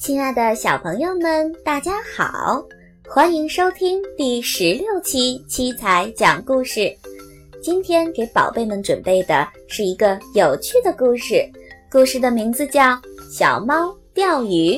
[0.00, 2.64] 亲爱的小朋友们，大家好，
[3.06, 6.90] 欢迎收听第十六期七彩讲故事。
[7.62, 11.46] 今天给宝贝们准备的是一个有趣的故事，
[11.92, 12.80] 故事的名字叫
[13.30, 14.76] 《小猫钓鱼》，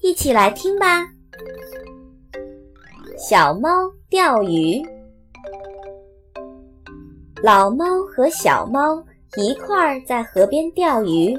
[0.00, 1.06] 一起来听吧。
[3.16, 3.68] 小猫
[4.10, 4.84] 钓鱼，
[7.40, 9.00] 老猫和小猫
[9.36, 11.38] 一块儿在河边钓鱼。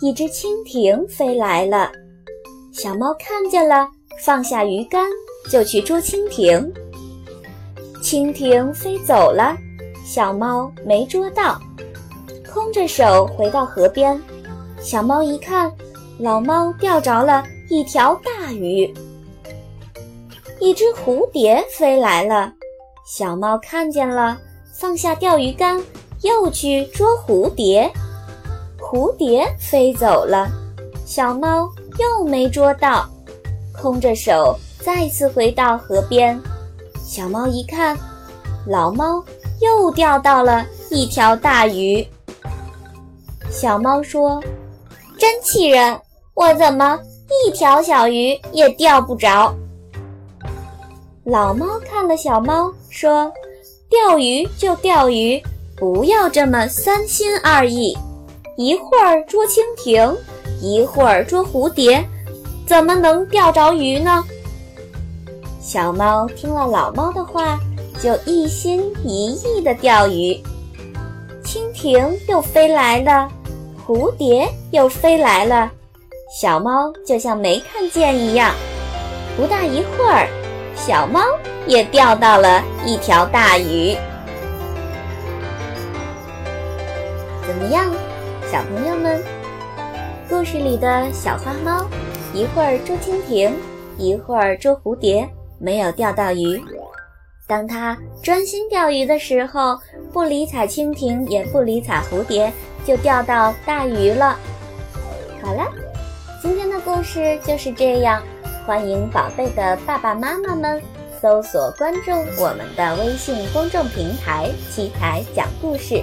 [0.00, 1.92] 一只蜻蜓飞来了，
[2.74, 3.88] 小猫看见了，
[4.18, 5.06] 放下鱼竿
[5.48, 6.74] 就去捉蜻蜓。
[8.02, 9.56] 蜻蜓飞走了，
[10.04, 11.56] 小猫没捉到，
[12.52, 14.20] 空着手回到河边。
[14.80, 15.72] 小猫一看，
[16.18, 18.92] 老猫钓着了一条大鱼。
[20.58, 22.52] 一只蝴蝶飞来了，
[23.06, 24.36] 小猫看见了，
[24.72, 25.80] 放下钓鱼竿，
[26.22, 27.88] 又去捉蝴蝶。
[28.80, 30.48] 蝴蝶飞走了，
[31.06, 33.08] 小猫又没捉到，
[33.72, 36.40] 空着手再次回到河边。
[37.02, 37.96] 小猫一看，
[38.66, 39.24] 老猫
[39.60, 42.06] 又钓到了一条大鱼。
[43.50, 44.42] 小猫说
[45.18, 46.00] ：“真气人，
[46.34, 46.98] 我怎么
[47.46, 49.54] 一条小鱼也钓不着？”
[51.24, 53.32] 老猫看了小猫，说
[53.88, 55.40] ：“钓鱼就钓鱼，
[55.76, 57.96] 不要这么三心二意。”
[58.56, 60.16] 一会儿捉蜻蜓，
[60.64, 62.02] 一会儿捉蝴蝶，
[62.66, 64.24] 怎么能钓着鱼呢？
[65.60, 67.58] 小猫听了老猫的话，
[68.02, 70.42] 就一心一意地钓鱼。
[71.44, 73.28] 蜻蜓又飞来了，
[73.86, 75.70] 蝴蝶又飞来了，
[76.40, 78.54] 小猫就像没看见一样。
[79.36, 80.26] 不大一会儿，
[80.74, 81.20] 小猫
[81.66, 83.94] 也钓到了一条大鱼。
[87.46, 87.84] 怎么样？
[88.50, 89.22] 小朋友们，
[90.26, 91.86] 故事里的小花猫，
[92.32, 93.52] 一会儿捉蜻蜓，
[93.98, 96.60] 一会儿捉蝴蝶，没有钓到鱼。
[97.46, 99.78] 当它专心钓鱼的时候，
[100.12, 102.50] 不理睬蜻蜓，也不理睬蝴蝶，
[102.86, 104.38] 就钓到大鱼了。
[105.42, 105.70] 好了，
[106.40, 108.22] 今天的故事就是这样。
[108.66, 110.80] 欢迎宝贝的爸爸妈妈们
[111.20, 112.10] 搜索关注
[112.42, 116.02] 我们的微信公众平台“七彩讲故事”，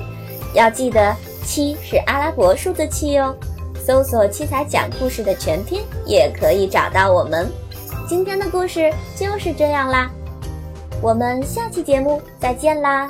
[0.53, 1.15] 要记得。
[1.43, 3.35] 七是阿拉伯数字七哦，
[3.85, 7.49] 搜索“七彩讲故事”的全拼也可以找到我们。
[8.07, 10.09] 今天的故事就是这样啦，
[11.01, 13.09] 我们下期节目再见啦。